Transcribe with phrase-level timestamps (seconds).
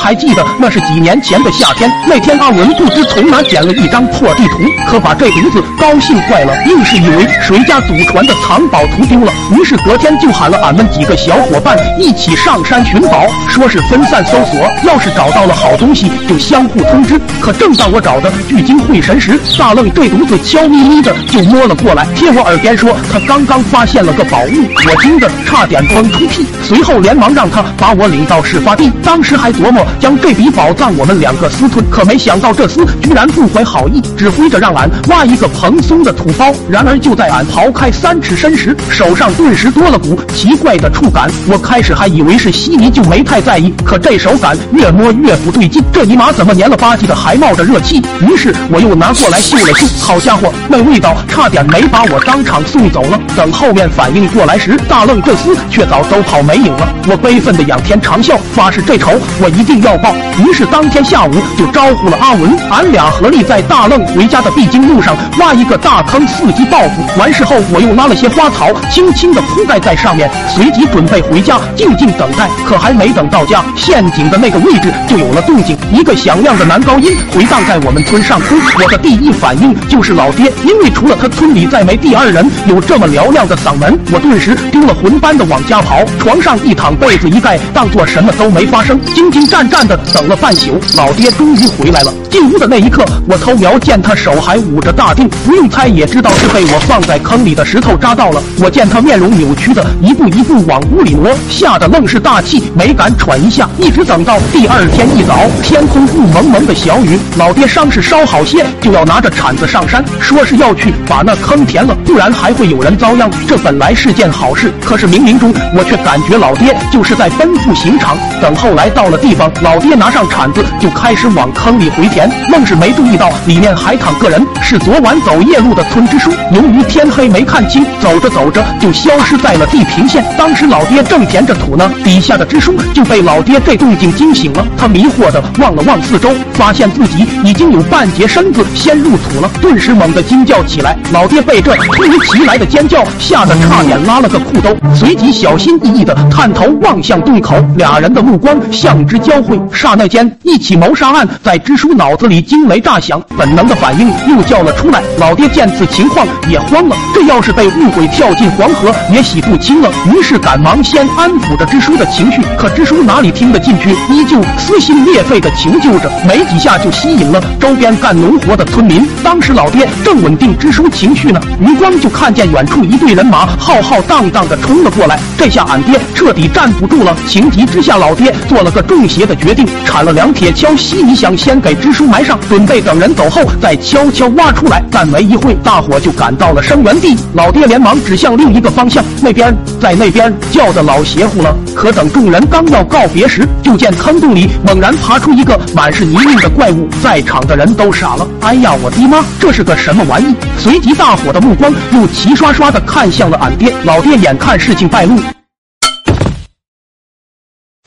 [0.00, 17.18] 还记得那是几年前的夏天，那天阿文不知从哪捡了一张破地图，可把这犊子高兴坏了，硬是以为谁家祖传的藏宝图丢了，于是隔天就喊了俺们几个小伙伴一起上山寻宝，说是分散搜索，要是找到了好东西就相互通知。
[17.40, 29.52] 可正当我找的聚精会神时，大愣这犊子悄咪咪的就摸了过来，贴我耳边说他刚刚发现了个宝物，我惊得差点崩出屁，随后连忙让他把我领到事发地，当时还。
[29.62, 36.52] 琢磨将这笔宝藏我们两个私吞，可没想到这厮居然不怀好意，指挥着让俺挖一个蓬松的土包。
[36.68, 41.30] 然而就在俺刨开三尺深时，手上顿时多了股奇怪的触感。
[41.46, 43.72] 我开始还以为是稀泥，就没太在意。
[43.84, 48.02] 可这手感越摸越不对劲，这尼玛怎么黏了吧唧的，还冒着热气？
[48.20, 53.20] 于是我又拿过来嗅了嗅，好家伙，那味道差点没把我当场送走了。
[53.36, 56.92] 等后面反应过来时，大愣这厮却早走跑没影了。
[57.06, 59.51] 我悲愤的仰天长啸，发誓这仇我。
[59.54, 60.14] 一定要报！
[60.38, 67.18] 于是当天下午就招呼了阿文，俺俩合力在大愣回家的必经路上挖一个大坑，伺机报复。
[67.18, 72.48] 完事后，我又拉了些花草，轻轻的铺盖在上面，随即准备回家静静等待。
[72.66, 78.58] 可还没等到家，陷阱的那个位置就有了动静，一个响亮的男高音回荡在我们村上空。
[78.82, 83.98] 我的第一反应就是老爹，因为除了他，村里再没第二人有这么嘹亮的嗓门。
[84.12, 89.52] 我顿时丢了魂般的往家跑，床上一躺，被子一盖，当做什么都没发生，晶晶。
[89.52, 92.14] 战战的等了半宿，老爹终于回来了。
[92.30, 98.42] 进屋的那一刻，我偷瞄见他手还捂着大腚，不用猜也知道是被我放在坑里的石头扎到了。
[98.60, 103.68] 我见他面容扭曲的一步一步往屋里挪，吓得愣是大气没敢喘一下。
[103.78, 113.30] 一直等到第二天一早，天空雾蒙蒙的小雨，老爹伤势稍好些，就要拿着铲子上山，说是要去把那坑填了，不然还会有人遭殃。
[113.46, 118.16] 这本来是件好事，可是冥冥中我却感觉老爹就是在奔赴刑场。
[118.40, 119.31] 等后来到了地。
[119.32, 126.30] 地方，老爹拿上铲子就开始往坑里回填，愣是没注意到里面还躺个人，是昨晚走夜路的村支书。
[126.50, 130.22] 由于天黑没看清，走着走着就消失在了地平线。
[130.36, 134.66] 当时老爹正填着土呢，底下的支书就被老爹这动静惊醒了。
[134.76, 140.94] 他迷惑的望了望四周，发现自己已经有半截身子先入土了，顿时猛地惊叫起来。
[141.10, 149.21] 老爹被这突如其来的尖叫吓得差点拉了个裤兜，随即小心翼翼的探头望向洞口，俩人的目光像之。
[149.22, 155.00] 交汇，刹那间，一起谋杀案在支书脑子里惊雷炸响，本能的反应又叫了出来。
[155.18, 159.90] 老爹见此情况也慌了，这要是被误会跳进黄河，也洗不清了。
[160.12, 169.06] 于是赶忙先安抚着支书的情绪，可支书哪里听得进去，依旧撕心裂肺的求救着，没几下就吸引了周边干农活的村民。
[169.22, 177.14] 当时老爹正稳定支书情绪呢，余光就看见远处一队人马浩浩荡荡的冲了过来，这下俺爹彻底站不住了。
[177.28, 179.02] 情急之下，老爹做了个重。
[179.12, 184.82] 邪的决定，铲了两铁锹稀泥，想先给支书埋上，准备等人走后再悄悄挖出来。
[184.90, 187.14] 但没一会，大伙就赶到了生源地。
[187.34, 191.54] 老爹连忙指向另一个方向，那边，在那边，叫的老邪乎了。
[191.74, 198.26] 可等众人刚要告别时，就见坑洞里猛然爬出一个满是泥泞的怪物，在场的人都傻了。
[198.40, 200.34] 哎呀，我的妈，这是个什么玩意？
[200.58, 203.74] 随即，大伙的目光又齐刷刷的看向了俺爹。
[203.84, 205.16] 老爹眼看事情败露。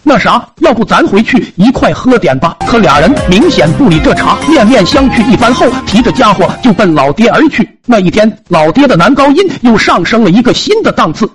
[0.07, 2.55] 那啥，要不咱回去一块喝点吧？
[2.67, 7.67] 可俩人明显不理这茬，面面相觑一番后，提着家伙就奔老爹而去。
[7.87, 11.27] 那一天，老爹的男高音又上升了一个新的档次。